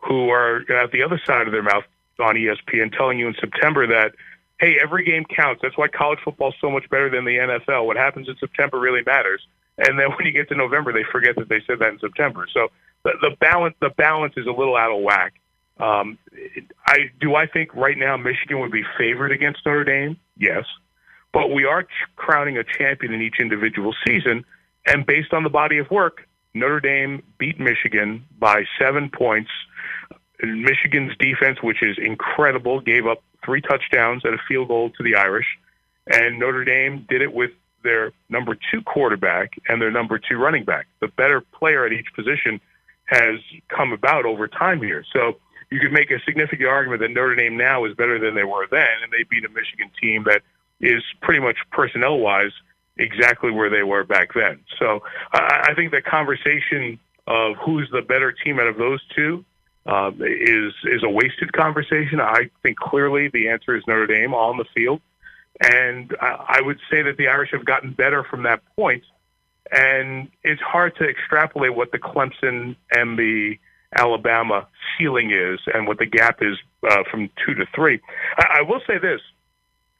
who 0.00 0.28
are 0.28 0.58
at 0.70 0.92
the 0.92 1.02
other 1.02 1.20
side 1.24 1.46
of 1.46 1.52
their 1.52 1.62
mouth 1.62 1.84
on 2.20 2.36
ESPN 2.36 2.96
telling 2.96 3.18
you 3.18 3.28
in 3.28 3.34
September 3.40 3.86
that, 3.86 4.12
hey, 4.60 4.76
every 4.82 5.04
game 5.04 5.24
counts. 5.24 5.60
That's 5.62 5.76
why 5.76 5.88
college 5.88 6.20
football 6.24 6.50
is 6.50 6.54
so 6.60 6.70
much 6.70 6.88
better 6.90 7.10
than 7.10 7.24
the 7.24 7.36
NFL. 7.36 7.86
What 7.86 7.96
happens 7.96 8.28
in 8.28 8.36
September 8.38 8.78
really 8.78 9.02
matters. 9.04 9.42
And 9.78 9.98
then 9.98 10.10
when 10.16 10.26
you 10.26 10.32
get 10.32 10.48
to 10.48 10.54
November, 10.54 10.92
they 10.92 11.04
forget 11.10 11.36
that 11.36 11.48
they 11.48 11.62
said 11.66 11.78
that 11.80 11.88
in 11.88 11.98
September. 11.98 12.46
So 12.52 12.68
the, 13.04 13.12
the 13.20 13.36
balance, 13.40 13.74
the 13.80 13.90
balance 13.90 14.34
is 14.36 14.46
a 14.46 14.52
little 14.52 14.76
out 14.76 14.94
of 14.94 15.02
whack. 15.02 15.34
Um, 15.78 16.18
I 16.86 17.10
do. 17.20 17.34
I 17.34 17.46
think 17.46 17.74
right 17.74 17.96
now 17.96 18.16
Michigan 18.16 18.60
would 18.60 18.70
be 18.70 18.84
favored 18.98 19.32
against 19.32 19.60
Notre 19.64 19.84
Dame. 19.84 20.16
Yes, 20.36 20.64
but 21.32 21.48
we 21.48 21.64
are 21.64 21.82
ch- 21.82 21.88
crowning 22.14 22.58
a 22.58 22.62
champion 22.62 23.12
in 23.14 23.22
each 23.22 23.36
individual 23.40 23.94
season, 24.06 24.44
and 24.86 25.06
based 25.06 25.32
on 25.32 25.44
the 25.44 25.50
body 25.50 25.78
of 25.78 25.90
work, 25.90 26.28
Notre 26.54 26.78
Dame 26.78 27.22
beat 27.38 27.58
Michigan 27.58 28.24
by 28.38 28.64
seven 28.78 29.10
points 29.10 29.50
Michigan's 30.42 31.16
defense, 31.18 31.62
which 31.62 31.82
is 31.82 31.98
incredible, 31.98 32.80
gave 32.80 33.06
up 33.06 33.22
three 33.44 33.60
touchdowns 33.60 34.24
and 34.24 34.34
a 34.34 34.38
field 34.48 34.68
goal 34.68 34.90
to 34.90 35.02
the 35.02 35.14
Irish. 35.14 35.46
And 36.06 36.38
Notre 36.38 36.64
Dame 36.64 37.06
did 37.08 37.22
it 37.22 37.32
with 37.32 37.50
their 37.84 38.12
number 38.28 38.56
two 38.70 38.82
quarterback 38.82 39.58
and 39.68 39.80
their 39.80 39.90
number 39.90 40.18
two 40.18 40.36
running 40.36 40.64
back. 40.64 40.86
The 41.00 41.08
better 41.08 41.40
player 41.40 41.84
at 41.86 41.92
each 41.92 42.12
position 42.14 42.60
has 43.06 43.40
come 43.68 43.92
about 43.92 44.24
over 44.24 44.48
time 44.48 44.80
here. 44.80 45.04
So 45.12 45.38
you 45.70 45.80
could 45.80 45.92
make 45.92 46.10
a 46.10 46.20
significant 46.24 46.68
argument 46.68 47.00
that 47.00 47.10
Notre 47.10 47.34
Dame 47.34 47.56
now 47.56 47.84
is 47.84 47.94
better 47.94 48.18
than 48.18 48.34
they 48.34 48.44
were 48.44 48.66
then, 48.70 48.86
and 49.02 49.12
they 49.12 49.24
beat 49.24 49.44
a 49.44 49.48
Michigan 49.48 49.90
team 50.00 50.24
that 50.24 50.42
is 50.80 51.02
pretty 51.20 51.40
much 51.40 51.56
personnel 51.70 52.18
wise 52.18 52.52
exactly 52.96 53.50
where 53.50 53.70
they 53.70 53.82
were 53.82 54.04
back 54.04 54.34
then. 54.34 54.60
So 54.78 55.02
I 55.32 55.72
think 55.74 55.92
the 55.92 56.02
conversation 56.02 56.98
of 57.26 57.56
who's 57.56 57.88
the 57.90 58.02
better 58.02 58.32
team 58.32 58.58
out 58.58 58.66
of 58.66 58.76
those 58.76 59.00
two 59.14 59.44
uh, 59.86 60.12
is 60.20 60.72
is 60.84 61.02
a 61.02 61.08
wasted 61.08 61.52
conversation. 61.52 62.20
I 62.20 62.50
think 62.62 62.78
clearly 62.78 63.28
the 63.28 63.48
answer 63.48 63.76
is 63.76 63.82
Notre 63.86 64.06
Dame 64.06 64.34
on 64.34 64.56
the 64.56 64.64
field, 64.74 65.00
and 65.60 66.14
I, 66.20 66.58
I 66.58 66.60
would 66.60 66.78
say 66.90 67.02
that 67.02 67.16
the 67.16 67.28
Irish 67.28 67.50
have 67.52 67.64
gotten 67.64 67.92
better 67.92 68.22
from 68.24 68.44
that 68.44 68.62
point. 68.76 69.04
And 69.70 70.28
it's 70.42 70.60
hard 70.60 70.96
to 70.96 71.08
extrapolate 71.08 71.74
what 71.74 71.92
the 71.92 71.98
Clemson 71.98 72.76
and 72.92 73.18
the 73.18 73.58
Alabama 73.96 74.68
ceiling 74.98 75.30
is 75.30 75.60
and 75.72 75.86
what 75.86 75.98
the 75.98 76.04
gap 76.06 76.42
is 76.42 76.58
uh, 76.88 77.04
from 77.10 77.30
two 77.44 77.54
to 77.54 77.64
three. 77.74 78.00
I, 78.36 78.58
I 78.58 78.62
will 78.62 78.80
say 78.86 78.98
this: 78.98 79.20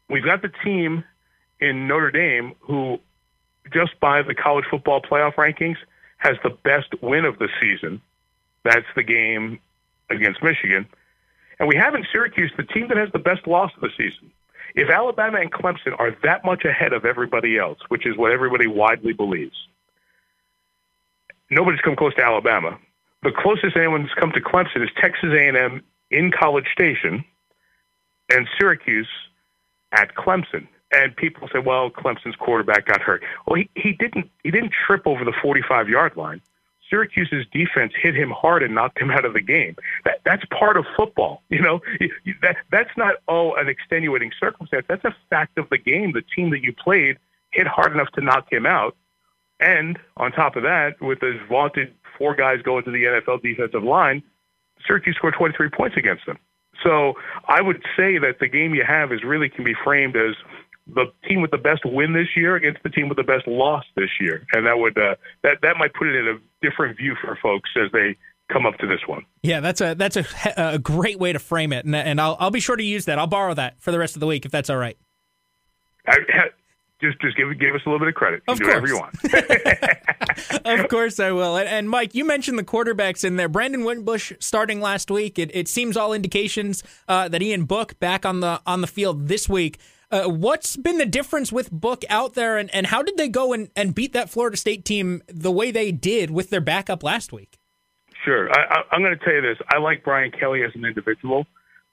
we've 0.09 0.25
got 0.25 0.43
the 0.43 0.53
team 0.65 1.05
in 1.61 1.89
Notre 1.89 2.11
Dame 2.11 2.55
who, 2.61 2.99
just 3.73 3.99
by 3.99 4.23
the 4.23 4.35
college 4.35 4.67
football 4.71 5.01
playoff 5.01 5.35
rankings, 5.35 5.77
has 6.19 6.37
the 6.45 6.51
best 6.51 6.89
win 7.01 7.25
of 7.25 7.39
the 7.39 7.49
season. 7.61 8.01
That's 8.65 8.87
the 8.95 9.03
game 9.03 9.59
against 10.17 10.43
Michigan. 10.43 10.87
And 11.59 11.69
we 11.69 11.77
have 11.77 11.95
in 11.95 12.05
Syracuse 12.11 12.53
the 12.57 12.65
team 12.65 12.89
that 12.89 12.97
has 12.97 13.11
the 13.13 13.19
best 13.19 13.47
loss 13.47 13.71
of 13.77 13.83
the 13.83 13.91
season. 13.97 14.31
If 14.75 14.89
Alabama 14.89 15.39
and 15.39 15.53
Clemson 15.53 15.99
are 15.99 16.17
that 16.23 16.45
much 16.45 16.65
ahead 16.65 16.93
of 16.93 17.05
everybody 17.05 17.59
else, 17.59 17.79
which 17.89 18.07
is 18.07 18.17
what 18.17 18.33
everybody 18.33 18.67
widely 18.67 19.13
believes, 19.13 19.57
nobody's 21.51 21.81
come 21.81 21.95
close 21.95 22.15
to 22.15 22.25
Alabama. 22.25 22.79
The 23.23 23.33
closest 23.37 23.77
anyone's 23.77 24.11
come 24.19 24.33
to 24.33 24.41
Clemson 24.41 24.83
is 24.83 24.89
Texas 25.01 25.31
A&M 25.33 25.83
in 26.11 26.33
College 26.33 26.67
Station 26.73 27.25
and 28.31 28.49
Syracuse 28.59 29.09
at 29.93 30.15
Clemson. 30.15 30.67
And 30.95 31.17
people 31.17 31.49
say, 31.53 31.59
"Well, 31.59 31.91
Clemson's 31.91 32.37
quarterback 32.37 32.87
got 32.87 33.01
hurt." 33.01 33.23
Well, 33.47 33.57
he, 33.57 33.71
he 33.75 33.93
didn't. 33.93 34.31
He 34.43 34.51
didn't 34.51 34.73
trip 34.87 35.07
over 35.07 35.25
the 35.25 35.33
45 35.41 35.89
yard 35.89 36.17
line. 36.17 36.43
Syracuse's 36.93 37.47
defense 37.53 37.95
hit 38.01 38.15
him 38.15 38.31
hard 38.31 38.63
and 38.63 38.75
knocked 38.75 39.01
him 39.01 39.11
out 39.11 39.25
of 39.25 39.33
the 39.33 39.41
game. 39.41 39.77
That 40.05 40.21
that's 40.25 40.45
part 40.47 40.77
of 40.77 40.85
football. 40.97 41.43
You 41.53 41.61
know, 41.61 41.81
that 42.41 42.57
that's 42.71 42.91
not 42.97 43.17
oh 43.29 43.55
an 43.55 43.69
extenuating 43.69 44.33
circumstance. 44.41 44.87
That's 44.89 45.05
a 45.05 45.15
fact 45.29 45.59
of 45.59 45.69
the 45.71 45.77
game. 45.79 46.13
The 46.13 46.23
team 46.35 46.51
that 46.51 46.63
you 46.63 46.73
played 46.73 47.19
hit 47.51 47.67
hard 47.67 47.93
enough 47.93 48.11
to 48.13 48.23
knock 48.23 48.51
him 48.51 48.65
out. 48.65 48.97
And 49.61 49.99
on 50.17 50.33
top 50.33 50.57
of 50.57 50.63
that, 50.63 51.01
with 51.01 51.21
his 51.21 51.37
vaunted 51.49 51.95
four 52.19 52.35
guys 52.35 52.63
going 52.63 52.85
to 52.85 52.91
the 52.91 53.05
NFL 53.05 53.43
defensive 53.43 53.85
line, 53.85 54.23
Syracuse 54.87 55.17
scored 55.17 55.35
23 55.35 55.69
points 55.69 55.97
against 55.97 56.27
them. 56.27 56.39
So 56.83 57.15
I 57.47 57.61
would 57.61 57.83
say 57.97 58.19
that 58.19 58.39
the 58.41 58.49
game 58.49 58.75
you 58.75 58.85
have 58.85 59.13
is 59.13 59.23
really 59.23 59.49
can 59.49 59.63
be 59.63 59.75
framed 59.85 60.17
as 60.17 60.35
the 60.87 61.13
team 61.29 61.41
with 61.41 61.51
the 61.51 61.59
best 61.59 61.85
win 61.85 62.13
this 62.13 62.29
year 62.37 62.57
against 62.57 62.83
the 62.83 62.91
team 62.91 63.09
with 63.09 63.17
the 63.17 63.23
best 63.23 63.47
loss 63.47 63.85
this 63.97 64.11
year, 64.21 64.47
and 64.53 64.67
that 64.67 64.79
would 64.79 64.99
uh, 64.99 65.15
that 65.43 65.59
that 65.63 65.77
might 65.79 65.95
put 65.95 66.09
it 66.09 66.17
in 66.17 66.29
a 66.29 66.39
different 66.61 66.97
view 66.97 67.15
for 67.21 67.39
folks 67.41 67.71
as 67.77 67.91
they 67.93 68.17
come 68.53 68.67
up 68.67 68.77
to 68.79 68.87
this 68.87 69.01
one. 69.07 69.25
Yeah, 69.43 69.61
that's 69.61 69.81
a 69.81 69.95
that's 69.95 70.17
a, 70.17 70.25
a 70.57 70.79
great 70.79 71.19
way 71.19 71.33
to 71.33 71.39
frame 71.39 71.73
it, 71.73 71.85
and, 71.85 71.95
and 71.95 72.21
I'll 72.21 72.37
I'll 72.41 72.51
be 72.51 72.61
sure 72.61 72.77
to 72.77 72.85
use 72.85 73.05
that. 73.07 73.19
I'll 73.19 73.27
borrow 73.27 73.55
that 73.55 73.81
for 73.81 73.93
the 73.93 73.99
rest 73.99 74.17
of 74.17 74.21
the 74.21 74.27
week 74.27 74.45
if 74.45 74.51
that's 74.51 74.71
all 74.71 74.77
right. 74.77 74.97
I, 76.07 76.19
just 77.03 77.21
just 77.21 77.37
give 77.37 77.59
give 77.59 77.75
us 77.75 77.83
a 77.85 77.89
little 77.89 77.99
bit 77.99 78.09
of 78.09 78.15
credit. 78.15 78.43
You 78.49 78.53
of 78.53 78.59
do 78.59 78.65
course. 78.65 78.81
whatever 78.81 78.89
you 78.89 78.99
want. 78.99 80.65
of 80.65 80.89
course 80.89 81.21
I 81.21 81.33
will. 81.33 81.57
And, 81.57 81.69
and, 81.69 81.91
Mike, 81.91 82.15
you 82.15 82.25
mentioned 82.25 82.59
the 82.59 82.65
quarterbacks 82.65 83.25
in 83.25 83.37
there. 83.37 83.49
Brandon 83.49 83.85
Wimbush 83.85 84.33
starting 84.39 84.81
last 84.81 85.11
week. 85.11 85.39
It, 85.39 85.55
it 85.55 85.69
seems 85.69 85.97
all 85.97 86.13
indications 86.13 86.83
uh, 87.09 87.29
that 87.29 87.43
Ian 87.43 87.65
Book 87.65 87.99
back 87.99 88.25
on 88.25 88.41
the 88.41 88.61
on 88.67 88.81
the 88.81 88.87
field 88.87 89.29
this 89.29 89.49
week. 89.49 89.79
Uh, 90.13 90.29
what's 90.29 90.77
been 90.77 90.99
the 90.99 91.07
difference 91.07 91.51
with 91.51 91.71
Book 91.71 92.05
out 92.11 92.35
there, 92.35 92.59
and, 92.59 92.73
and 92.75 92.87
how 92.89 93.03
did 93.03 93.17
they 93.17 93.29
go 93.29 93.55
and, 93.55 93.71
and 93.75 93.95
beat 93.95 94.13
that 94.13 94.29
Florida 94.29 94.59
State 94.59 94.85
team 94.85 95.23
the 95.27 95.51
way 95.51 95.71
they 95.71 95.91
did 95.91 96.31
with 96.31 96.51
their 96.51 96.61
backup 96.61 97.03
last 97.03 97.33
week? 97.33 97.59
Sure. 98.23 98.53
I, 98.53 98.83
I'm 98.93 99.03
going 99.03 99.19
to 99.19 99.25
tell 99.25 99.33
you 99.33 99.41
this. 99.41 99.57
I 99.69 99.79
like 99.79 100.05
Brian 100.05 100.31
Kelly 100.31 100.63
as 100.65 100.73
an 100.75 100.85
individual. 100.85 101.47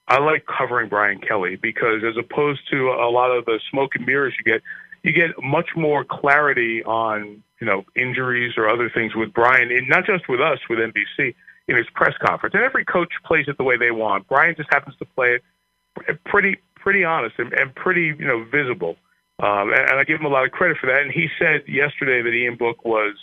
I 0.06 0.18
like 0.18 0.44
covering 0.44 0.90
Brian 0.90 1.18
Kelly 1.18 1.56
because, 1.56 2.02
as 2.04 2.16
opposed 2.18 2.60
to 2.70 2.90
a 2.90 3.08
lot 3.10 3.30
of 3.30 3.46
the 3.46 3.58
smoke 3.70 3.92
and 3.94 4.04
mirrors 4.04 4.34
you 4.38 4.52
get, 4.52 4.60
you 5.02 5.12
get 5.12 5.30
much 5.42 5.70
more 5.74 6.04
clarity 6.04 6.84
on 6.84 7.42
you 7.58 7.66
know 7.66 7.84
injuries 7.96 8.54
or 8.58 8.68
other 8.68 8.90
things 8.90 9.14
with 9.14 9.32
Brian, 9.32 9.70
and 9.70 9.88
not 9.88 10.04
just 10.04 10.28
with 10.28 10.40
us 10.40 10.58
with 10.68 10.78
NBC 10.78 11.34
in 11.68 11.76
his 11.76 11.86
press 11.94 12.14
conference. 12.22 12.54
And 12.54 12.64
every 12.64 12.84
coach 12.84 13.12
plays 13.24 13.46
it 13.48 13.56
the 13.56 13.64
way 13.64 13.78
they 13.78 13.92
want. 13.92 14.28
Brian 14.28 14.54
just 14.56 14.68
happens 14.70 14.96
to 14.98 15.06
play 15.06 15.38
it 16.06 16.24
pretty 16.24 16.58
pretty 16.80 17.04
honest 17.04 17.36
and, 17.38 17.52
and 17.52 17.74
pretty 17.74 18.14
you 18.18 18.26
know 18.26 18.44
visible. 18.44 18.96
Um, 19.42 19.72
and, 19.72 19.90
and 19.90 20.00
I 20.00 20.04
give 20.04 20.20
him 20.20 20.26
a 20.26 20.30
lot 20.30 20.44
of 20.44 20.52
credit 20.52 20.76
for 20.78 20.86
that. 20.86 21.02
And 21.02 21.10
he 21.10 21.28
said 21.38 21.62
yesterday 21.66 22.22
that 22.22 22.30
Ian 22.30 22.56
Book 22.56 22.84
was 22.84 23.14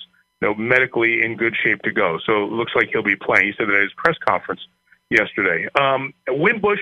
you 0.41 0.47
know 0.47 0.55
medically 0.55 1.21
in 1.23 1.35
good 1.37 1.55
shape 1.63 1.81
to 1.83 1.91
go, 1.91 2.19
so 2.25 2.43
it 2.43 2.51
looks 2.51 2.73
like 2.75 2.89
he'll 2.91 3.03
be 3.03 3.15
playing. 3.15 3.47
He 3.47 3.53
said 3.57 3.67
that 3.67 3.75
at 3.75 3.83
his 3.83 3.93
press 3.97 4.15
conference 4.25 4.61
yesterday. 5.09 5.67
Um, 5.79 6.13
Wimbush 6.27 6.81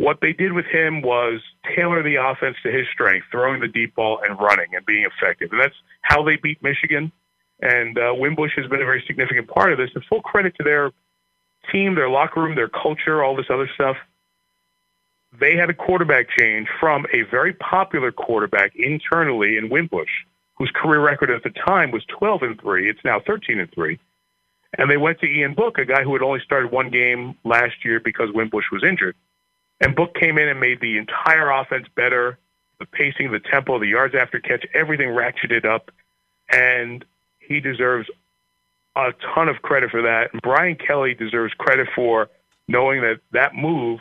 what 0.00 0.18
they 0.22 0.32
did 0.32 0.54
with 0.54 0.64
him 0.64 1.02
was 1.02 1.42
tailor 1.76 2.02
the 2.02 2.16
offense 2.16 2.56
to 2.62 2.72
his 2.72 2.86
strength, 2.92 3.26
throwing 3.30 3.60
the 3.60 3.68
deep 3.68 3.94
ball 3.94 4.18
and 4.26 4.40
running 4.40 4.68
and 4.72 4.84
being 4.86 5.04
effective. 5.04 5.50
And 5.52 5.60
that's 5.60 5.74
how 6.00 6.22
they 6.22 6.36
beat 6.36 6.62
Michigan. 6.62 7.12
And 7.60 7.98
uh, 7.98 8.14
Wimbush 8.14 8.52
has 8.56 8.66
been 8.66 8.80
a 8.80 8.86
very 8.86 9.04
significant 9.06 9.48
part 9.48 9.72
of 9.72 9.78
this. 9.78 9.90
And 9.94 10.02
full 10.08 10.22
credit 10.22 10.54
to 10.56 10.64
their 10.64 10.90
team, 11.70 11.94
their 11.94 12.08
locker 12.08 12.40
room, 12.40 12.54
their 12.54 12.70
culture, 12.70 13.22
all 13.22 13.36
this 13.36 13.50
other 13.50 13.68
stuff. 13.74 13.96
They 15.38 15.56
had 15.56 15.70
a 15.70 15.74
quarterback 15.74 16.28
change 16.36 16.68
from 16.80 17.06
a 17.12 17.22
very 17.22 17.52
popular 17.54 18.10
quarterback 18.10 18.74
internally 18.74 19.56
in 19.56 19.68
Wimbush, 19.68 20.10
whose 20.56 20.70
career 20.74 21.00
record 21.00 21.30
at 21.30 21.42
the 21.42 21.50
time 21.50 21.90
was 21.90 22.04
12 22.06 22.42
and 22.42 22.60
3. 22.60 22.90
It's 22.90 23.04
now 23.04 23.20
13 23.20 23.60
and 23.60 23.70
3. 23.72 23.98
And 24.78 24.90
they 24.90 24.96
went 24.96 25.20
to 25.20 25.26
Ian 25.26 25.54
Book, 25.54 25.78
a 25.78 25.84
guy 25.84 26.02
who 26.02 26.12
had 26.12 26.22
only 26.22 26.40
started 26.40 26.70
one 26.70 26.90
game 26.90 27.36
last 27.44 27.84
year 27.84 28.00
because 28.00 28.30
Wimbush 28.32 28.70
was 28.70 28.84
injured. 28.84 29.16
And 29.80 29.96
Book 29.96 30.14
came 30.14 30.38
in 30.38 30.48
and 30.48 30.60
made 30.60 30.80
the 30.80 30.98
entire 30.98 31.50
offense 31.50 31.86
better. 31.94 32.38
The 32.78 32.86
pacing, 32.86 33.32
the 33.32 33.40
tempo, 33.40 33.78
the 33.78 33.86
yards 33.86 34.14
after 34.14 34.40
catch, 34.40 34.64
everything 34.74 35.08
ratcheted 35.08 35.64
up. 35.64 35.90
And 36.48 37.04
he 37.38 37.60
deserves 37.60 38.08
a 38.96 39.12
ton 39.34 39.48
of 39.48 39.62
credit 39.62 39.90
for 39.90 40.02
that. 40.02 40.32
And 40.32 40.42
Brian 40.42 40.76
Kelly 40.76 41.14
deserves 41.14 41.52
credit 41.54 41.88
for 41.94 42.28
knowing 42.68 43.02
that 43.02 43.20
that 43.32 43.54
move, 43.54 44.00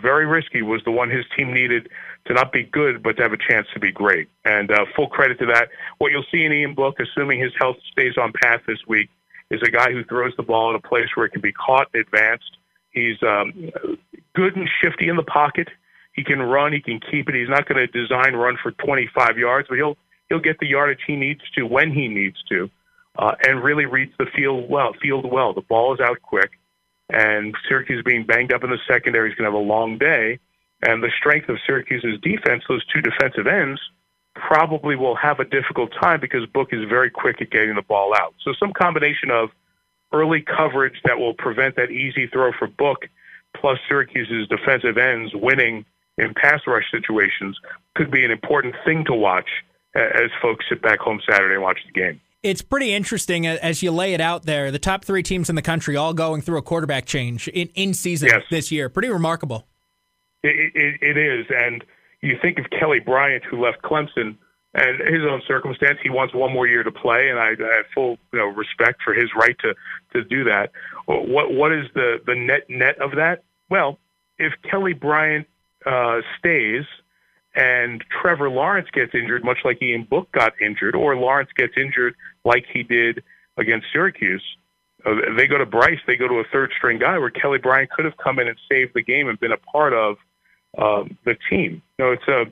very 0.00 0.26
risky, 0.26 0.62
was 0.62 0.82
the 0.84 0.90
one 0.90 1.10
his 1.10 1.24
team 1.36 1.52
needed 1.52 1.88
to 2.26 2.34
not 2.34 2.52
be 2.52 2.64
good, 2.64 3.02
but 3.02 3.16
to 3.16 3.22
have 3.22 3.32
a 3.32 3.38
chance 3.38 3.66
to 3.74 3.80
be 3.80 3.90
great. 3.90 4.28
And 4.44 4.70
uh, 4.70 4.84
full 4.94 5.08
credit 5.08 5.38
to 5.40 5.46
that. 5.46 5.68
What 5.98 6.12
you'll 6.12 6.24
see 6.30 6.44
in 6.44 6.52
Ian 6.52 6.74
Book, 6.74 6.98
assuming 7.00 7.40
his 7.40 7.52
health 7.58 7.76
stays 7.92 8.16
on 8.18 8.32
path 8.32 8.60
this 8.66 8.78
week, 8.86 9.08
is 9.50 9.60
a 9.62 9.70
guy 9.70 9.90
who 9.90 10.04
throws 10.04 10.32
the 10.36 10.42
ball 10.42 10.70
in 10.70 10.76
a 10.76 10.80
place 10.80 11.08
where 11.14 11.26
it 11.26 11.30
can 11.30 11.40
be 11.40 11.52
caught 11.52 11.88
and 11.94 12.02
advanced. 12.02 12.56
He's 12.90 13.16
um, 13.22 13.70
good 14.34 14.56
and 14.56 14.68
shifty 14.82 15.08
in 15.08 15.16
the 15.16 15.22
pocket. 15.22 15.68
He 16.12 16.24
can 16.24 16.40
run. 16.40 16.72
He 16.72 16.80
can 16.80 17.00
keep 17.00 17.28
it. 17.28 17.34
He's 17.34 17.48
not 17.48 17.68
going 17.68 17.78
to 17.78 17.86
design 17.86 18.34
run 18.34 18.58
for 18.62 18.72
25 18.72 19.38
yards, 19.38 19.68
but 19.68 19.76
he'll 19.76 19.96
he'll 20.28 20.40
get 20.40 20.58
the 20.58 20.66
yardage 20.66 21.00
he 21.06 21.16
needs 21.16 21.40
to 21.54 21.62
when 21.62 21.92
he 21.92 22.08
needs 22.08 22.36
to, 22.50 22.68
uh, 23.18 23.34
and 23.46 23.62
really 23.62 23.86
reads 23.86 24.12
the 24.18 24.26
field 24.36 24.68
well. 24.68 24.92
Field 25.00 25.30
well. 25.30 25.54
The 25.54 25.62
ball 25.62 25.94
is 25.94 26.00
out 26.00 26.20
quick, 26.22 26.50
and 27.10 27.54
Syracuse 27.68 28.02
being 28.04 28.24
banged 28.24 28.52
up 28.52 28.64
in 28.64 28.70
the 28.70 28.78
secondary 28.86 29.30
is 29.30 29.36
going 29.36 29.50
to 29.50 29.56
have 29.56 29.60
a 29.60 29.66
long 29.66 29.98
day. 29.98 30.38
And 30.82 31.02
the 31.02 31.10
strength 31.18 31.48
of 31.48 31.56
Syracuse's 31.66 32.20
defense, 32.22 32.62
those 32.68 32.84
two 32.86 33.00
defensive 33.00 33.46
ends, 33.46 33.80
probably 34.34 34.94
will 34.94 35.16
have 35.16 35.40
a 35.40 35.44
difficult 35.44 35.90
time 36.00 36.20
because 36.20 36.46
Book 36.46 36.68
is 36.72 36.88
very 36.88 37.10
quick 37.10 37.40
at 37.40 37.50
getting 37.50 37.74
the 37.74 37.82
ball 37.82 38.14
out. 38.14 38.34
So 38.44 38.52
some 38.58 38.72
combination 38.72 39.30
of 39.30 39.50
early 40.12 40.42
coverage 40.42 41.00
that 41.04 41.18
will 41.18 41.34
prevent 41.34 41.76
that 41.76 41.90
easy 41.90 42.28
throw 42.28 42.52
for 42.58 42.68
Book 42.68 43.06
plus 43.56 43.78
Syracuse's 43.88 44.46
defensive 44.48 44.98
ends 44.98 45.32
winning 45.34 45.84
in 46.18 46.34
pass 46.34 46.60
rush 46.66 46.84
situations 46.90 47.58
could 47.94 48.10
be 48.10 48.24
an 48.24 48.30
important 48.30 48.74
thing 48.84 49.04
to 49.06 49.14
watch 49.14 49.48
as 49.94 50.30
folks 50.40 50.66
sit 50.68 50.82
back 50.82 51.00
home 51.00 51.20
Saturday 51.28 51.54
and 51.54 51.62
watch 51.62 51.78
the 51.86 51.92
game. 51.98 52.20
It's 52.42 52.62
pretty 52.62 52.94
interesting 52.94 53.46
as 53.46 53.82
you 53.82 53.90
lay 53.90 54.14
it 54.14 54.20
out 54.20 54.44
there. 54.44 54.70
The 54.70 54.78
top 54.78 55.04
three 55.04 55.22
teams 55.22 55.50
in 55.50 55.56
the 55.56 55.62
country 55.62 55.96
all 55.96 56.14
going 56.14 56.40
through 56.40 56.58
a 56.58 56.62
quarterback 56.62 57.04
change 57.04 57.48
in, 57.48 57.68
in 57.74 57.94
season 57.94 58.28
yes. 58.28 58.42
this 58.50 58.70
year. 58.70 58.88
Pretty 58.88 59.08
remarkable. 59.08 59.66
It, 60.44 60.72
it, 60.74 61.02
it 61.02 61.16
is. 61.16 61.46
And 61.50 61.84
you 62.20 62.38
think 62.40 62.58
of 62.58 62.66
Kelly 62.70 63.00
Bryant, 63.00 63.44
who 63.44 63.60
left 63.60 63.82
Clemson, 63.82 64.36
and 64.74 65.00
his 65.00 65.24
own 65.28 65.42
circumstance. 65.46 65.98
He 66.02 66.10
wants 66.10 66.34
one 66.34 66.52
more 66.52 66.66
year 66.66 66.82
to 66.82 66.92
play, 66.92 67.30
and 67.30 67.38
I, 67.38 67.48
I 67.48 67.76
have 67.76 67.86
full 67.94 68.18
you 68.32 68.38
know, 68.38 68.46
respect 68.46 69.02
for 69.02 69.14
his 69.14 69.30
right 69.34 69.56
to, 69.60 69.74
to 70.12 70.24
do 70.24 70.44
that. 70.44 70.70
What 71.06 71.52
what 71.52 71.72
is 71.72 71.86
the, 71.94 72.20
the 72.26 72.34
net 72.34 72.68
net 72.68 73.00
of 73.00 73.12
that? 73.16 73.42
Well, 73.70 73.98
if 74.38 74.52
Kelly 74.70 74.92
Bryant 74.92 75.46
uh, 75.86 76.20
stays 76.38 76.84
and 77.58 78.04
Trevor 78.22 78.48
Lawrence 78.48 78.88
gets 78.92 79.14
injured, 79.14 79.44
much 79.44 79.58
like 79.64 79.82
Ian 79.82 80.04
Book 80.04 80.30
got 80.30 80.52
injured, 80.62 80.94
or 80.94 81.16
Lawrence 81.16 81.50
gets 81.56 81.74
injured 81.76 82.14
like 82.44 82.64
he 82.72 82.84
did 82.84 83.24
against 83.56 83.86
Syracuse, 83.92 84.44
uh, 85.04 85.14
they 85.36 85.48
go 85.48 85.58
to 85.58 85.66
Brice, 85.66 85.98
they 86.06 86.14
go 86.14 86.28
to 86.28 86.34
a 86.34 86.44
third 86.52 86.70
string 86.76 87.00
guy 87.00 87.18
where 87.18 87.30
Kelly 87.30 87.58
Bryant 87.58 87.90
could 87.90 88.04
have 88.04 88.16
come 88.16 88.38
in 88.38 88.46
and 88.46 88.56
saved 88.70 88.92
the 88.94 89.02
game 89.02 89.28
and 89.28 89.38
been 89.40 89.50
a 89.50 89.56
part 89.56 89.92
of 89.92 90.16
um, 90.78 91.18
the 91.24 91.36
team. 91.50 91.82
You 91.98 92.04
know, 92.04 92.12
it's 92.12 92.28
a 92.28 92.44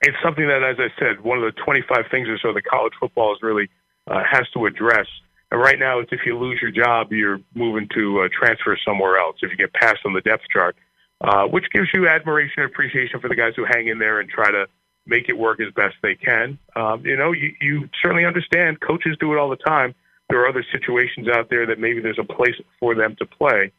it's 0.00 0.16
something 0.22 0.48
that, 0.48 0.64
as 0.64 0.76
I 0.80 0.88
said, 0.98 1.22
one 1.22 1.38
of 1.38 1.44
the 1.44 1.60
25 1.62 2.06
things 2.10 2.28
or 2.28 2.38
so 2.38 2.52
that 2.52 2.64
college 2.64 2.92
football 2.98 3.32
is 3.34 3.38
really 3.40 3.70
uh, 4.10 4.22
has 4.28 4.48
to 4.54 4.66
address. 4.66 5.06
And 5.50 5.60
right 5.60 5.78
now, 5.78 6.00
it's 6.00 6.12
if 6.12 6.20
you 6.26 6.36
lose 6.36 6.58
your 6.60 6.72
job, 6.72 7.12
you're 7.12 7.40
moving 7.54 7.88
to 7.94 8.22
uh, 8.22 8.28
transfer 8.36 8.76
somewhere 8.84 9.16
else. 9.16 9.36
If 9.42 9.50
you 9.50 9.56
get 9.56 9.72
passed 9.72 10.00
on 10.04 10.12
the 10.12 10.20
depth 10.20 10.44
chart, 10.52 10.76
uh, 11.24 11.46
which 11.46 11.64
gives 11.72 11.88
you 11.94 12.06
admiration 12.06 12.62
and 12.62 12.70
appreciation 12.70 13.18
for 13.18 13.28
the 13.28 13.34
guys 13.34 13.54
who 13.56 13.64
hang 13.64 13.88
in 13.88 13.98
there 13.98 14.20
and 14.20 14.28
try 14.28 14.50
to 14.50 14.66
make 15.06 15.28
it 15.28 15.36
work 15.38 15.58
as 15.60 15.72
best 15.72 15.94
they 16.02 16.14
can. 16.14 16.58
Um, 16.76 17.04
you 17.04 17.16
know, 17.16 17.32
you, 17.32 17.54
you 17.60 17.88
certainly 18.02 18.26
understand 18.26 18.80
coaches 18.80 19.16
do 19.18 19.32
it 19.32 19.38
all 19.38 19.48
the 19.48 19.56
time. 19.56 19.94
There 20.28 20.40
are 20.42 20.48
other 20.48 20.64
situations 20.70 21.28
out 21.28 21.48
there 21.48 21.66
that 21.66 21.78
maybe 21.78 22.00
there's 22.00 22.18
a 22.18 22.24
place 22.24 22.54
for 22.78 22.94
them 22.94 23.16
to 23.16 23.26
play. 23.26 23.72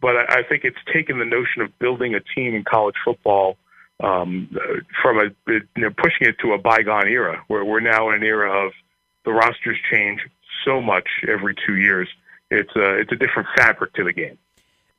But 0.00 0.16
I, 0.16 0.40
I 0.40 0.42
think 0.42 0.64
it's 0.64 0.78
taken 0.92 1.18
the 1.18 1.24
notion 1.24 1.62
of 1.62 1.78
building 1.78 2.14
a 2.14 2.20
team 2.34 2.54
in 2.54 2.64
college 2.64 2.96
football 3.04 3.56
um, 4.00 4.54
from 5.00 5.18
a 5.18 5.24
you 5.48 5.62
know, 5.76 5.90
pushing 5.96 6.28
it 6.28 6.36
to 6.40 6.52
a 6.52 6.58
bygone 6.58 7.08
era 7.08 7.42
where 7.48 7.64
we're 7.64 7.80
now 7.80 8.10
in 8.10 8.16
an 8.16 8.22
era 8.22 8.66
of 8.66 8.72
the 9.24 9.32
rosters 9.32 9.78
change 9.90 10.20
so 10.66 10.82
much 10.82 11.08
every 11.26 11.54
two 11.66 11.76
years. 11.76 12.08
It's 12.50 12.74
a, 12.76 12.98
it's 12.98 13.12
a 13.12 13.16
different 13.16 13.48
fabric 13.56 13.94
to 13.94 14.04
the 14.04 14.12
game. 14.12 14.36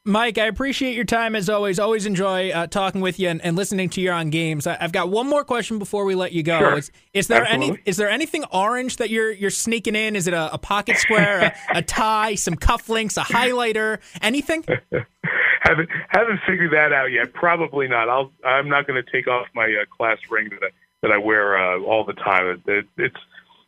Mike, 0.06 0.38
I 0.38 0.48
appreciate 0.48 0.96
your 0.96 1.06
time 1.06 1.34
as 1.34 1.50
always. 1.50 1.80
Always 1.80 2.06
enjoy 2.06 2.52
uh, 2.52 2.68
talking 2.68 3.00
with 3.00 3.22
you 3.22 3.30
and, 3.30 3.42
and, 3.42 3.56
listening 3.56 3.90
to 3.92 4.02
you 4.02 4.12
on 4.12 4.32
games. 4.32 4.68
I, 4.68 4.76
have 4.76 4.92
got 4.92 5.10
one 5.10 5.30
more 5.30 5.46
question 5.46 5.80
before 5.80 6.04
we 6.04 6.14
let 6.14 6.34
you 6.34 6.44
go. 6.44 6.60
Sure. 6.60 6.78
Is, 6.78 6.92
is, 7.14 7.28
there 7.28 7.44
Absolutely. 7.44 7.68
any 7.70 7.82
is 7.86 7.96
there 7.96 8.10
anything 8.10 8.44
orange 8.52 8.98
that 8.98 9.10
you're 9.10 9.32
you're 9.32 9.50
sneaking 9.50 9.96
in? 9.96 10.18
Is 10.18 10.28
it 10.28 10.34
a, 10.34 10.54
a 10.54 10.58
pocket 10.58 10.98
square, 10.98 11.56
a, 11.74 11.78
a, 11.78 11.82
tie, 11.82 12.36
some 12.36 12.56
cufflinks, 12.56 13.16
a 13.16 13.22
highlighter, 13.22 14.00
anything? 14.22 14.66
haven't 15.62 15.90
haven't 16.10 16.40
figured 16.46 16.74
that 16.74 16.92
out 16.92 17.10
yet. 17.10 17.32
Probably 17.32 17.88
not. 17.88 18.10
I'll 18.10 18.30
I'm 18.44 18.68
not 18.68 18.86
going 18.86 19.02
to 19.02 19.10
take 19.10 19.28
off 19.28 19.48
my 19.56 19.66
uh, 19.68 19.86
class 19.96 20.18
ring 20.30 20.50
that 20.50 20.64
I, 20.64 20.70
that 21.02 21.12
I 21.14 21.18
wear 21.18 21.58
uh, 21.58 21.80
all 21.80 22.04
the 22.04 22.12
time. 22.12 22.48
It, 22.48 22.62
it, 22.70 22.86
it's 22.98 23.20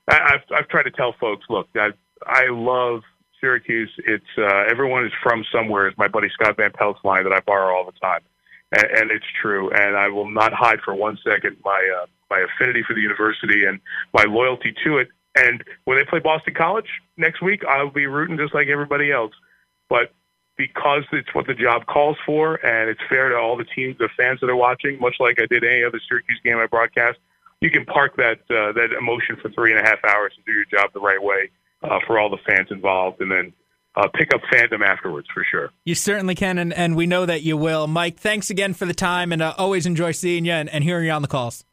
I, 0.09 0.33
I've 0.33 0.53
I've 0.53 0.67
tried 0.67 0.83
to 0.83 0.91
tell 0.91 1.13
folks, 1.13 1.45
look, 1.49 1.69
I 1.75 1.91
I 2.25 2.47
love 2.49 3.03
Syracuse. 3.45 3.91
It's 3.99 4.25
uh, 4.37 4.63
everyone 4.67 5.05
is 5.05 5.11
from 5.21 5.45
somewhere. 5.51 5.87
Is 5.87 5.93
my 5.97 6.07
buddy 6.07 6.29
Scott 6.33 6.57
Van 6.57 6.71
Pelt's 6.71 6.99
line 7.03 7.23
that 7.25 7.33
I 7.33 7.41
borrow 7.41 7.75
all 7.75 7.85
the 7.85 7.97
time, 7.99 8.21
and, 8.71 8.85
and 8.97 9.11
it's 9.11 9.25
true. 9.39 9.69
And 9.71 9.95
I 9.95 10.07
will 10.07 10.29
not 10.29 10.51
hide 10.51 10.79
for 10.83 10.95
one 10.95 11.19
second 11.23 11.57
my 11.63 12.01
uh, 12.01 12.07
my 12.31 12.39
affinity 12.39 12.81
for 12.87 12.95
the 12.95 13.01
university 13.01 13.65
and 13.65 13.79
my 14.13 14.23
loyalty 14.23 14.73
to 14.83 14.97
it. 14.97 15.09
And 15.35 15.63
when 15.83 15.97
they 15.97 16.05
play 16.05 16.19
Boston 16.19 16.55
College 16.55 16.89
next 17.17 17.41
week, 17.43 17.63
I'll 17.65 17.91
be 17.91 18.07
rooting 18.07 18.37
just 18.37 18.55
like 18.55 18.67
everybody 18.67 19.11
else. 19.11 19.33
But 19.89 20.11
because 20.57 21.03
it's 21.11 21.33
what 21.35 21.45
the 21.45 21.53
job 21.53 21.85
calls 21.85 22.17
for, 22.25 22.55
and 22.65 22.89
it's 22.89 23.01
fair 23.07 23.29
to 23.29 23.35
all 23.35 23.57
the 23.57 23.65
teams, 23.65 23.97
the 23.99 24.09
fans 24.17 24.39
that 24.39 24.49
are 24.49 24.55
watching, 24.55 24.99
much 24.99 25.17
like 25.19 25.39
I 25.39 25.45
did 25.45 25.63
any 25.63 25.83
other 25.83 25.99
Syracuse 26.07 26.39
game 26.43 26.57
I 26.57 26.65
broadcast, 26.65 27.19
you 27.61 27.69
can 27.69 27.85
park 27.85 28.15
that 28.17 28.39
uh, 28.49 28.71
that 28.71 28.89
emotion 28.97 29.35
for 29.39 29.51
three 29.51 29.71
and 29.71 29.79
a 29.79 29.87
half 29.87 30.03
hours 30.03 30.33
and 30.35 30.45
do 30.45 30.53
your 30.53 30.65
job 30.65 30.93
the 30.93 30.99
right 30.99 31.21
way 31.21 31.51
uh, 31.85 31.99
for 32.05 32.19
all 32.19 32.29
the 32.29 32.37
fans 32.47 32.67
involved, 32.71 33.21
and 33.21 33.31
then 33.31 33.53
uh, 33.95 34.07
pick 34.13 34.33
up 34.33 34.41
fandom 34.51 34.85
afterwards 34.85 35.27
for 35.33 35.45
sure. 35.49 35.69
You 35.85 35.95
certainly 35.95 36.35
can, 36.35 36.57
and, 36.57 36.73
and 36.73 36.95
we 36.95 37.07
know 37.07 37.25
that 37.25 37.43
you 37.43 37.57
will. 37.57 37.87
Mike, 37.87 38.17
thanks 38.17 38.49
again 38.49 38.73
for 38.73 38.85
the 38.85 38.93
time, 38.93 39.31
and 39.31 39.41
uh, 39.41 39.53
always 39.57 39.85
enjoy 39.85 40.11
seeing 40.11 40.45
you 40.45 40.51
and, 40.51 40.69
and 40.69 40.83
hearing 40.83 41.05
you 41.05 41.11
on 41.11 41.21
the 41.21 41.27
calls. 41.27 41.63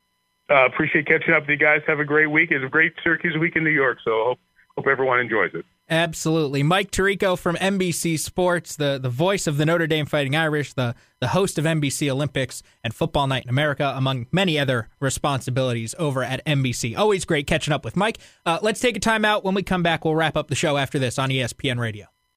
Uh, 0.51 0.67
appreciate 0.67 1.07
catching 1.07 1.35
up 1.35 1.43
with 1.43 1.51
you 1.51 1.57
guys. 1.57 1.81
Have 1.87 2.01
a 2.01 2.05
great 2.05 2.31
week. 2.31 2.51
It's 2.51 2.65
a 2.65 2.69
great 2.69 2.93
Syracuse 3.03 3.37
week 3.39 3.57
in 3.57 3.65
New 3.65 3.71
York, 3.71 3.99
so 4.05 4.11
hope, 4.25 4.39
hope 4.77 4.87
everyone 4.87 5.19
enjoys 5.19 5.51
it. 5.55 5.65
Absolutely. 5.93 6.63
Mike 6.63 6.91
Tirico 6.91 7.39
from 7.39 7.55
NBC 7.57 8.19
Sports, 8.19 8.77
the, 8.77 8.99
the 8.99 9.11
voice 9.11 9.47
of 9.47 9.59
the 9.59 9.67
Notre 9.67 9.87
Dame 9.87 10.07
Fighting 10.07 10.35
Irish, 10.35 10.73
the, 10.73 10.95
the 11.21 11.29
host 11.29 11.59
of 11.59 11.67
NBC 11.67 12.09
Olympics 12.11 12.63
and 12.83 12.95
Football 12.95 13.27
Night 13.27 13.45
in 13.45 13.51
America, 13.51 13.93
among 13.95 14.27
many 14.33 14.59
other 14.59 14.89
responsibilities 15.01 15.95
over 15.99 16.25
at 16.25 16.43
NBC. 16.47 16.97
Always 16.97 17.27
great 17.27 17.47
catching 17.47 17.75
up 17.75 17.85
with 17.85 17.95
Mike. 17.95 18.17
Uh, 18.47 18.59
let's 18.63 18.81
take 18.81 18.97
a 18.97 19.01
time 19.01 19.27
out. 19.27 19.45
When 19.45 19.55
we 19.55 19.63
come 19.63 19.83
back, 19.83 20.07
we'll 20.07 20.15
wrap 20.15 20.35
up 20.35 20.49
the 20.49 20.55
show 20.55 20.79
after 20.79 20.99
this 20.99 21.19
on 21.19 21.29
ESPN 21.29 21.79
Radio. 21.79 22.12